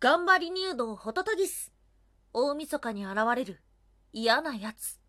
[0.00, 1.74] 頑張り入道ホトトギス。
[2.32, 3.60] 大晦日に現れる
[4.12, 4.99] 嫌なやつ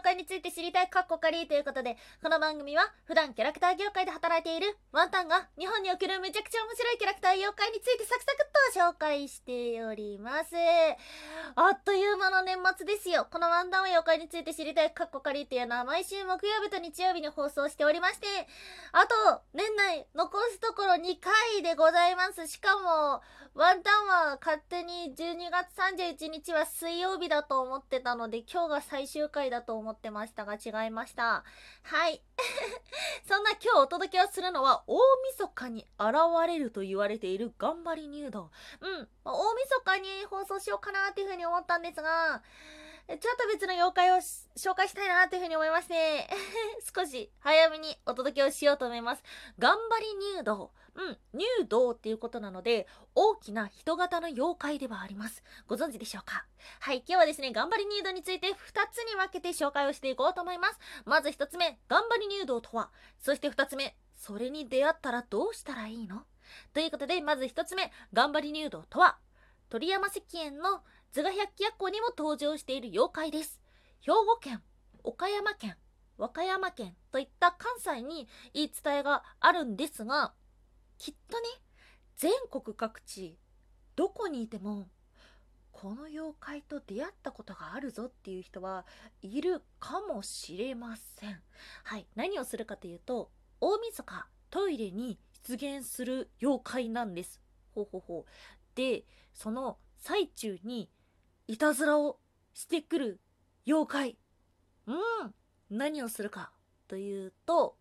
[0.00, 10.54] 妖怪について知りたいカッコカリーということでこの番組は普段キャラクター業界で働いているワンタンが日本におけるめちゃくちゃ面白いキャラクター妖怪についてサクサクっと紹介しております。
[11.54, 13.26] あっという間の年末ですよ。
[13.30, 18.26] このワンタンは妖怪について知りたいカッコカリっていうのは毎週木曜日と日曜日に放送しておりまして
[18.92, 22.46] あと年内残すところ2回でございます。
[22.46, 23.22] しかも
[23.54, 31.44] ワンタンは勝手に12月31日は水曜日だと思ってたので今日が最終回だと思って思ってましたが違いました。
[31.82, 32.22] はい。
[33.26, 34.98] そんな今日お届けをするのは大
[35.32, 36.14] 晦日に現
[36.46, 39.08] れると言われている頑張り入道うん。
[39.24, 42.42] 大晦日に放送しようかなっていうふうに思ったんですが
[43.10, 44.16] ちょっと別の妖怪を
[44.56, 46.30] 紹介したいなというふうに思いまして、
[46.94, 49.22] 少し早めにお届けをしようと思います。
[49.58, 50.70] 頑張り入道。
[50.94, 55.42] うん、入道っていうことなので、大きな人型の妖怪ではあります。
[55.66, 56.46] ご存知でしょうか？
[56.78, 58.52] はい、今日はですね、頑張り入道について2
[58.92, 60.78] つに分けて紹介をしていこうと思います。
[61.04, 62.90] まず1つ目、頑張り入道とは？
[63.18, 66.26] そして2つ目、それに出会ったらどうしたらいいの？
[66.72, 69.18] ということで、まず1つ目、頑張り入道とは？
[69.68, 70.82] 鳥山石燕の
[71.12, 73.60] 図画百鬼夜行にも登場している妖怪です。
[74.00, 74.62] 兵庫県、
[75.02, 75.76] 岡山県、
[76.16, 80.34] 和歌山県といった関西に言い伝えがあるんですが、
[80.98, 81.48] きっとね、
[82.16, 83.36] 全国各地、
[83.96, 84.88] どこにいても、
[85.72, 88.86] この妖怪と出会ったことがあるぞっていう人は
[89.20, 91.42] いるかもしれません。
[91.82, 97.40] はい、何をするかというと、大晦日トイレに出現する妖怪なんです。
[97.74, 98.30] ほうほうほう。
[98.76, 100.88] で、その最中に
[101.50, 102.20] いたずらを
[102.54, 103.20] してくる
[103.66, 104.16] 妖怪。
[104.86, 104.96] うん。
[105.68, 106.52] 何をするか
[106.86, 107.76] というと、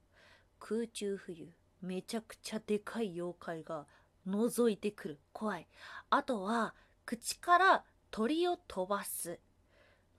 [0.59, 1.49] 空中浮遊。
[1.79, 3.85] めちゃくちゃでかい妖怪が
[4.27, 5.19] 覗いてくる。
[5.33, 5.67] 怖い。
[6.09, 6.73] あとは、
[7.05, 9.39] 口から鳥を飛ばす。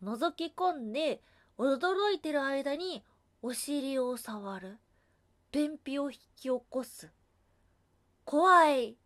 [0.00, 1.20] 覗き込んで、
[1.58, 3.02] 驚いてる間に
[3.42, 4.78] お尻を触る。
[5.50, 7.10] 便秘を引き起こす。
[8.24, 8.99] 怖い。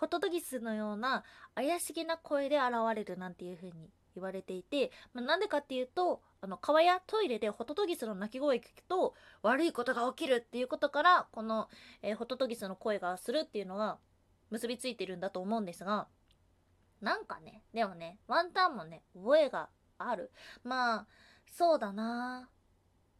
[0.00, 1.24] ホトトギスのような
[1.54, 11.68] 怪しげな声で現れるなんていう風に言われていて、まあ、なんでかっていうとあの川やトイレでホトトギスの鳴き声聞くと悪いことが起きるっていうことからこの、
[12.00, 13.98] えーホトトギスの声がするっていうのが
[14.50, 16.08] 結びついてるんだと思うんですが
[17.02, 19.68] なんかねでもねワンタンもね覚えが
[19.98, 20.30] ある。
[20.64, 21.06] まあ
[21.46, 22.48] そうだな。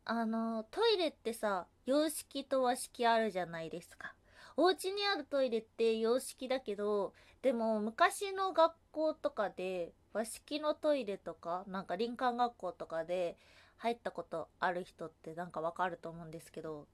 [0.07, 4.15] あのトイレってさ洋式と和式あるじゃないですか。
[4.63, 13.39] お家にあるトイレって洋式だけどでも昔の学校とかで和式のトイレとかなんか林間学校とかで
[13.79, 16.87] 入ったことある人ってなんかわかると思うんですけど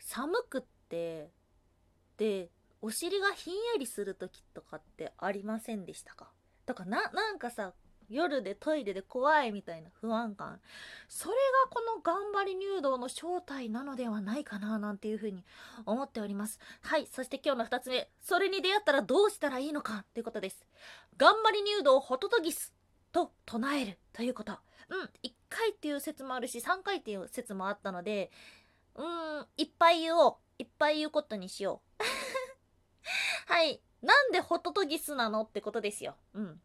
[0.00, 1.30] 寒くって
[2.16, 2.48] で
[2.80, 6.32] お尻がひんやりする時とかってありませんでしたか？
[6.66, 7.74] だかななんかさ
[8.12, 10.60] 夜でトイレで怖いみたいな不安感。
[11.08, 11.34] それ
[11.64, 15.44] がこの頑張り入道の正体なのではないかななんていうふうに
[15.86, 16.58] 思っております。
[16.82, 18.08] はいそして今日の2つ目。
[18.20, 20.66] それに出会ったらどうしたらいいのかっていうことです。
[21.16, 22.72] 頑張り入道ホトトギス
[23.12, 24.52] と唱えるということ。
[24.88, 28.30] うん1回っていう説もあるし3回っていう説もあったので
[28.94, 30.36] うんいっぱい言おう。
[30.58, 32.02] いっぱい言うことにしよう。
[33.52, 36.16] はいなんでホトトギスなのってことですよ。
[36.34, 36.60] うん。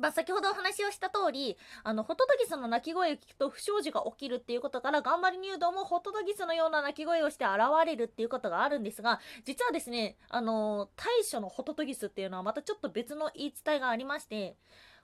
[0.00, 14.56] まあ、先ほどお話をした通り、あの、ホトトギスの鳴き声を聞くと不祥事が起きるっていうことから、頑張り入道もホトトギスのような鳴き声をして現れるっていうことがあるんですが、実はですね、あの対処のホトトギスっていうのはまたちょっと別の言い伝えがありまして、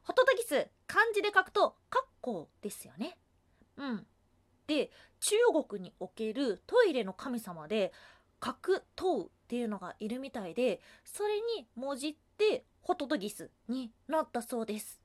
[0.03, 3.19] ホトトギス、漢字で書くと、カッコですよね。
[3.77, 4.07] うん。
[4.67, 4.91] で、
[5.21, 5.37] 中
[5.69, 7.93] 国におけるトイレの神様で、
[8.41, 15.01] 角頭っていうのがいるみたいで、それに文字って、ホトトギスになったそうです。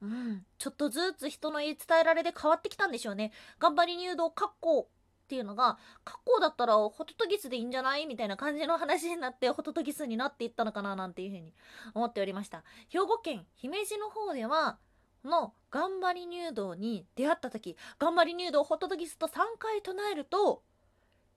[0.00, 3.30] うん、ちょっとずつ人の言い伝えられで変わってきたんでしょうね。
[3.58, 11.52] 頑張り入道カッコっていうのが、カッコだったらホトトギスでいいんじゃないみたいな感じの話になって、ホトトギスになっていったのかななんていうふうに
[11.92, 12.64] 思っておりました。
[12.88, 14.78] 兵庫県姫路の方では、
[15.22, 20.62] の頑張り入道に出会った時、頑張り入道ホトトギスと3回唱えると、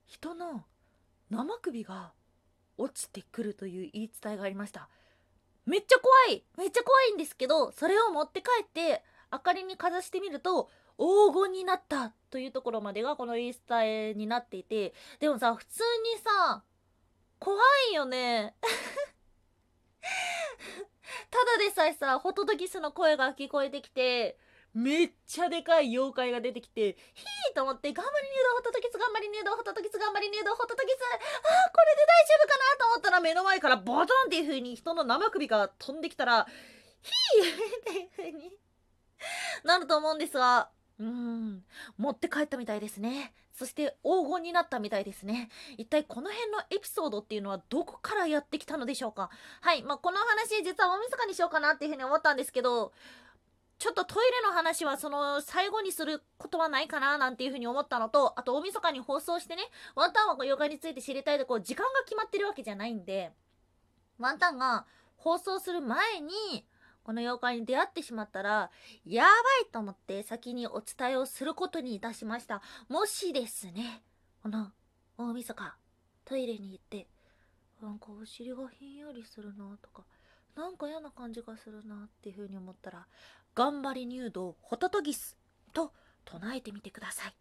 [0.06, 0.64] 人の
[1.28, 2.12] 生首が
[2.78, 4.88] 落ちてくるという言い伝えがありました。
[5.66, 6.44] めっちゃ怖い。
[6.56, 9.02] めっちゃ怖いんですけどそれを持って帰って
[9.32, 10.68] 明かりにかざしてみると
[10.98, 15.82] 黄金になったというところまでがこの言い伝えになっていてでもさ普通
[16.14, 16.62] にさ
[17.38, 17.56] 怖
[17.90, 18.54] いよね。
[21.30, 24.38] ただでさえさホトトギスの声が聞こえてきて
[24.72, 31.18] めっちゃでかい妖怪が出てきて、ヒーと思って、頑張り入道ホトトギス、頑張り入道ホトトギス、頑張り入道ホトトギス、あー、
[31.72, 36.46] これで大丈夫かなと思ったら目の前からボトンっていう風に人の生首が飛んできたら、
[37.02, 38.58] ヒーっていう風に
[39.64, 41.64] なると思うんですが、うん、
[41.96, 43.32] 持って帰ったみたいですね。
[43.52, 45.50] そして黄金になったみたいですね。
[45.76, 49.30] 一体この辺のエピソードっていうのはどこからやってきたのでしょうか。
[49.60, 52.92] はい、まあ、この話実は大晦日にしようかなっていうふうに思ったんですけど、
[53.80, 59.62] ちょっとトイレの話はその最後にすることはないかななんていうふうに思ったのと、あと大晦日に放送してね、
[59.94, 63.32] ワンタンはヨガについて知りたいでこう時間が決まってるわけじゃないんで、
[64.18, 64.84] ワンタンが
[65.16, 66.66] 放送する前に、
[67.04, 68.70] この妖怪に出会ってしまったら、
[69.06, 69.30] やば
[69.66, 72.60] いと思って先にお伝えをすることにいたしました。
[72.90, 74.02] もしですね、
[74.42, 74.72] この
[75.16, 75.74] 大晦日、
[76.26, 77.06] トイレに行って、
[77.80, 80.04] なんかお尻がひんやりするなとか、
[80.54, 83.06] なんか嫌な感じがするなっていう風に思ったら、
[83.54, 85.36] 頑張り入道ホトトギス
[85.72, 85.92] と
[86.24, 87.34] 唱えてみてください。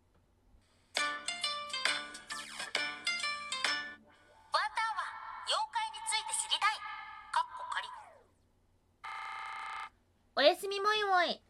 [10.36, 11.42] おやすみもいもい。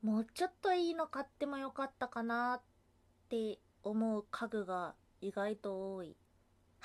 [0.00, 2.62] もうちょっといいの買ってもよかったかなっ
[3.28, 6.16] て思う家具が意外と多い。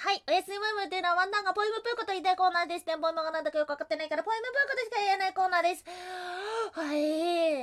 [0.02, 2.98] はい、おやすみもいもいというのはワンタンがポイムプーコと言いたいコーナーですね。
[3.00, 5.86] ポイムがなんだかよくわかってないからポイムプーコとしか言えないコーナーです。
[6.74, 6.96] は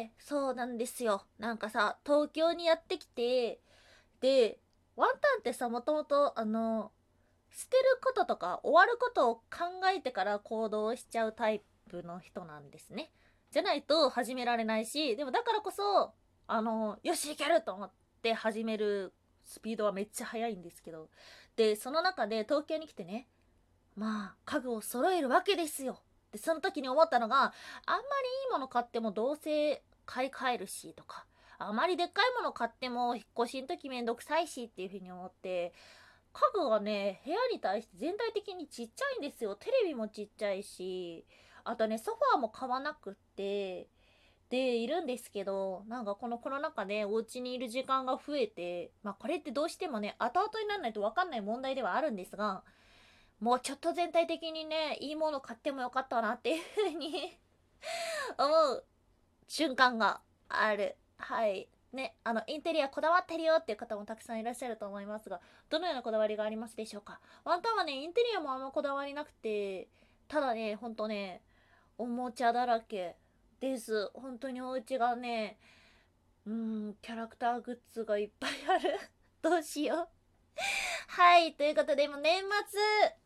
[0.06, 1.25] い、そうなんですよ。
[1.40, 3.58] なんかさ、東京にやってきて、
[4.20, 4.61] で、
[4.94, 6.93] ワンタンってさ、もともとあの、
[7.50, 13.11] 捨てることとか終わることを考えてから行動しちゃうタイプの人なんですね。
[13.50, 16.14] じゃないと始められないし、でもだからこそ、
[16.46, 17.90] あの、よしいけると思っ
[18.23, 19.12] て始める
[19.43, 21.08] スピードはめっちゃ速いんですけど。
[21.59, 23.27] で、その中で東京に来てね、
[23.97, 25.99] まあ、家具を揃えるわけですよ。
[26.31, 28.03] で、その時に思ったのが、あんまりい
[28.49, 31.27] いもの買ってもどうせ買い替えるしとか、
[31.59, 35.73] あまりでっかいもの買っても引っ越しの時めんどくさいしっていうふうに思って、
[36.33, 39.57] 家具がね、部屋に対して全体的にちっちゃいんですよ。
[39.57, 41.27] テレビもちっちゃいし、
[41.65, 43.89] あとね、ソファーも買わなくって、
[44.50, 52.62] で、いるんですけど、なんかこのコロナ禍でお家にいる時間が増えて、まあこれってどうしてもね、後々にならないとわかんない問題ではあるんですが、
[53.41, 57.39] もうちょっと全体的にね、いいもの買ってもよかったなっていうふうに
[58.39, 58.85] 思う
[59.47, 60.97] 瞬間がある。
[61.19, 61.69] はい。
[61.93, 65.41] ね、あの、インテリアこだわってるよっていう方もたくさんいらっしゃると思いますが、
[65.71, 67.21] どのようなこだわりがありますでしょうか？
[67.45, 69.89] ワンタンはね、インテリアもあんまこだわりなくて、
[70.27, 71.43] ただね、ほんとね、
[71.97, 73.17] おもちゃだらけ
[73.61, 74.11] です。
[74.15, 75.59] 本当にお家がね、
[76.47, 76.53] うー
[76.91, 78.99] ん、キャラクターグッズがいっぱいある。
[79.43, 80.09] どうしよう。
[81.09, 82.81] はい、ということで、もう年末、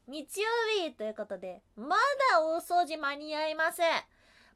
[0.08, 0.48] 日曜
[0.84, 1.96] 日ということで、ま
[2.30, 4.02] だ大掃除間に合いません。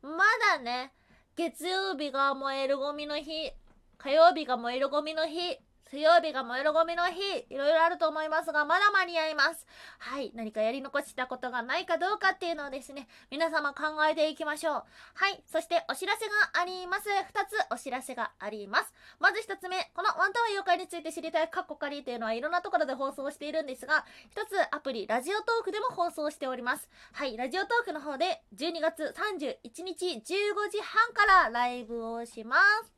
[0.03, 0.25] ま
[0.55, 0.93] だね、
[1.35, 3.53] 月曜日が燃えるゴミの日、
[3.99, 9.67] 火曜日が燃えるゴミの日、水曜日が燃えるゴミの日、いろいろあると思いますが、まだ間に合います。
[10.01, 14.85] はい、何かやり残したことがないかどうかっていうのをですね、皆様考えていきましょう。
[15.15, 17.09] はい、そしてお知らせがあります。
[17.29, 18.93] 二つお知らせがあります。
[19.21, 26.89] まず一つ目、このワンタワー妖怪について知りたいカッコカリーというのはいろんなところで放送しているんですが、一つアプリ、ラジオトークでも放送しております。
[27.13, 30.21] はい、ラジオトークの方で12月31日15
[30.69, 32.96] 時半からライブをします。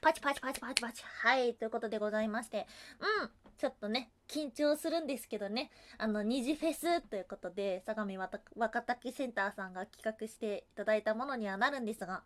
[0.00, 1.02] パチパチパチパチパチ。
[1.04, 2.66] はい、ということでございまして。
[3.00, 3.30] うん。
[3.58, 8.18] ちょっとね、緊張するんですけどね、あの、二次フェスということで、相模
[8.56, 12.22] 若竹センターさんが企画していただいたものにはなるんですが、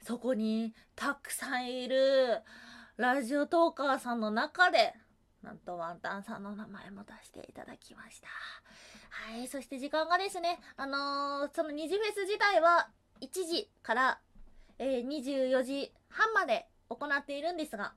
[0.00, 2.42] そこにたくさんいる
[2.96, 4.94] ラジオトーカーさんの中で、
[5.42, 8.28] なんとワンタンさんの名前も出していただきました。
[9.10, 12.88] はい、そして時間がですね、あのーその二次フェス自体は
[13.20, 14.20] 1時から、
[14.78, 17.92] えー24時半まで行っているんですが、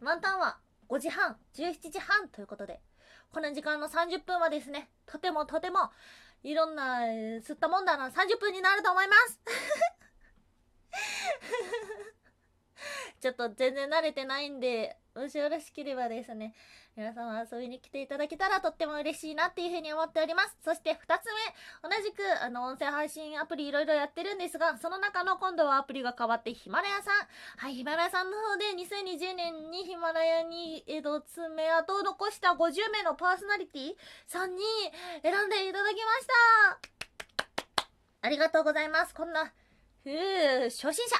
[0.00, 2.80] ワンタンは5時半、17時半ということで、
[3.32, 5.90] この時間の30分はですね、とてもとても、
[6.42, 7.00] いろんな、
[7.42, 9.40] 吸ったもんだな30分になると思います。
[13.20, 16.54] ちょっと全然慣れてないんで、もしよろしければですね、
[16.96, 20.56] 皆様遊びに来ていただけたらとっても嬉しいなっていうふうに思っております。
[20.64, 21.26] そして二つ
[21.82, 27.14] 目、同じくあの音声配信アプリいろいろやってるんですが、その中の今度はアプリが変わってヒマラヤさん。
[27.58, 33.92] はい、ヒマラヤさんの方で2020年にヒマラヤに、えっと、爪痕を残した50名のパーソナリティ
[34.26, 34.62] さんに
[35.22, 36.26] 選んでいただきまし
[37.76, 37.86] た。
[38.22, 39.14] ありがとうございます。
[39.14, 39.52] こんな、
[40.02, 41.16] ふう、初心者。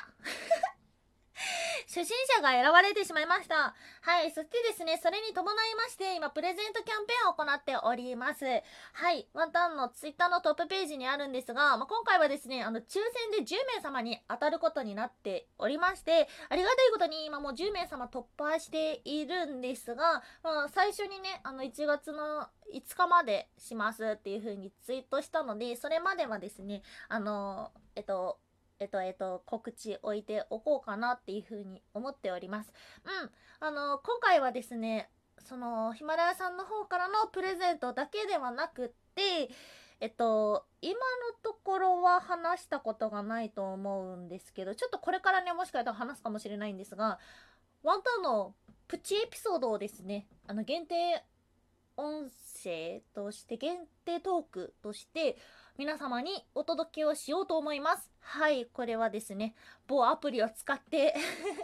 [1.86, 3.74] 初心者が選ばれてしまいました。
[4.02, 4.30] はい。
[4.30, 8.44] そしてですね、それに伴いまして、今、プレゼントキャンペーンを行っております。
[8.44, 9.26] はい。
[9.34, 28.38] ワンタンのツイッターのトップページにあるんですが、まあ、今回はですね、あの、抽選で10名様に当たることになっておりまして、ありがたいことに今もう10名様突破しているんですが、まあ、最初にね、あの、1月の5日までしますっていう風にツイートしたので、それまではですね、あの、えっと、
[28.80, 32.72] えっと、えっと、告知置いておこうかなっていうふうに思っております。
[33.04, 33.30] うん。
[33.60, 39.50] あの、今回はですね、その、ヒマラヤさんの方からのプレゼントだけではなくって、
[40.00, 40.98] えっと、今の
[41.42, 47.18] ところは話したことがないと思うんですけど、ちょっとこれからね、もしかしたら話すかもしれないんですが、
[47.82, 48.54] ワンタンの
[48.88, 51.22] プチエピソードをですね、あの、限定
[51.98, 52.30] 音
[52.62, 55.36] 声として、限定トークとして、
[55.76, 58.10] 皆様にお届けをしようと思います。
[58.20, 59.54] はい、これはですね、
[59.86, 61.16] 某アプリを使って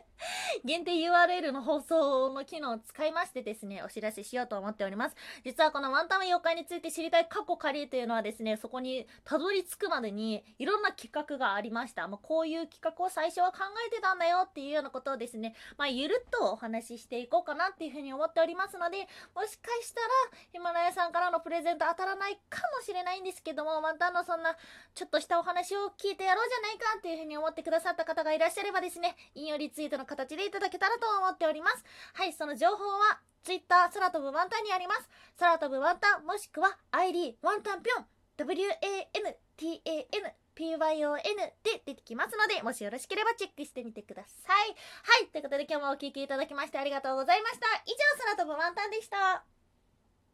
[0.65, 5.17] 限定 URL の放送の機能を使いましてですね、お知らせしようと思っております。
[5.45, 12.09] 実はこのワンタン妖怪について知りたい過去仮というのはですね、そこにたどり着くまでにいろんな企画がありました。
[12.09, 20.09] まあ、こういう企画を最初は考えてたんだよっていうようなことをですね、まあ、ゆるっとお話ししていこうかなっていうふうに思っておりますので、もしかしたら
[20.51, 24.57] ヒマラヤさんからのプレゼント当たらないかもしれないんですけども、またのそんな
[24.95, 31.85] ちょっとしたお話を聞いてやろうじゃないかっていうふうに思ってくださった方がいらっしゃればですね、引用リツイートの形でいただけたらと思っております。
[32.15, 35.09] はい、その情報は Twitter 空飛ぶワンタンにあります。
[35.39, 39.35] 空飛ぶワンタンもしくは ID ワンタンぴょん WANTAN
[40.57, 41.17] PYON
[41.63, 44.69] で出てきますので、もしよろしければチェックしてみてください。
[44.69, 44.75] は
[45.25, 47.67] い、ということで今日もお聴きいただきましてありがとうございました。
[47.85, 49.56] 以上、空飛ぶワンタンでした。